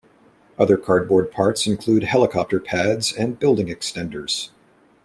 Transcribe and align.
Other 0.57 0.77
cardboard 0.77 1.29
parts 1.31 1.67
include 1.67 2.05
helicopter 2.05 2.59
pads 2.59 3.13
and 3.13 3.37
"building 3.37 3.67
extenders". 3.67 4.49